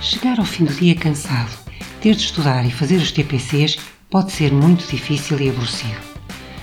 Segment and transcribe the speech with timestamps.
[0.00, 1.50] Chegar ao fim do dia cansado,
[2.00, 6.00] ter de estudar e fazer os TPCs pode ser muito difícil e aborrecido.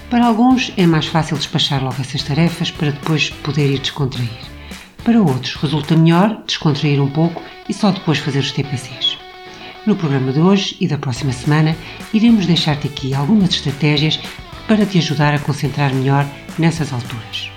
[0.10, 4.40] Para alguns é mais fácil despachar logo essas tarefas para depois poder ir descontrair.
[5.04, 9.18] Para outros resulta melhor descontrair um pouco e só depois fazer os TPCs.
[9.86, 11.78] No programa de hoje e da próxima semana
[12.14, 14.20] iremos deixar-te aqui algumas estratégias
[14.68, 16.26] para te ajudar a concentrar melhor
[16.58, 17.57] nessas alturas.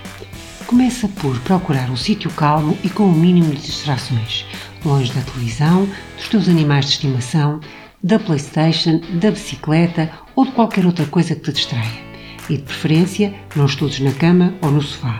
[0.71, 4.45] Começa por procurar um sítio calmo e com o mínimo de distrações,
[4.85, 5.85] longe da televisão,
[6.15, 7.59] dos teus animais de estimação,
[8.01, 12.01] da Playstation, da bicicleta ou de qualquer outra coisa que te distraia.
[12.49, 15.17] E de preferência, não estudes na cama ou no sofá.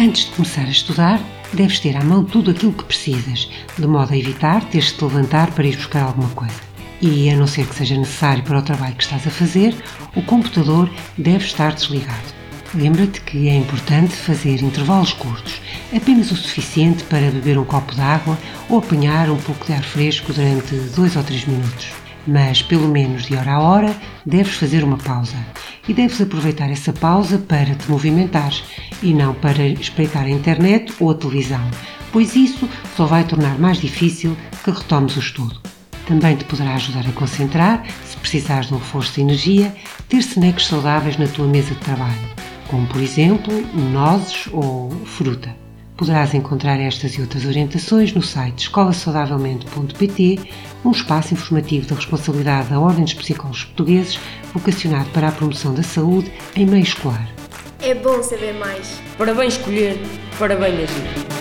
[0.00, 1.20] Antes de começar a estudar,
[1.52, 5.04] deves ter à mão tudo aquilo que precisas, de modo a evitar teres de te
[5.04, 6.60] levantar para ir buscar alguma coisa.
[6.98, 9.74] E, a não ser que seja necessário para o trabalho que estás a fazer,
[10.16, 12.41] o computador deve estar desligado.
[12.74, 15.60] Lembra-te que é importante fazer intervalos curtos,
[15.94, 19.82] apenas o suficiente para beber um copo de água ou apanhar um pouco de ar
[19.82, 21.88] fresco durante 2 ou 3 minutos.
[22.26, 25.36] Mas, pelo menos de hora a hora, deves fazer uma pausa.
[25.86, 28.64] E deves aproveitar essa pausa para te movimentares
[29.02, 31.70] e não para espreitar a internet ou a televisão,
[32.10, 35.60] pois isso só vai tornar mais difícil que retomes o estudo.
[36.06, 39.74] Também te poderá ajudar a concentrar, se precisares de um reforço de energia,
[40.08, 43.52] ter snacks saudáveis na tua mesa de trabalho, como por exemplo
[43.92, 45.54] nozes ou fruta.
[45.94, 50.40] Poderás encontrar estas e outras orientações no site escolasaudavelmente.pt,
[50.82, 54.18] um espaço informativo da responsabilidade da Ordem dos Psicólogos Portugueses,
[54.54, 57.28] vocacionado para a promoção da saúde em meio escolar.
[57.82, 59.02] É bom saber mais.
[59.18, 60.00] Para bem escolher,
[60.38, 61.31] para bem agir.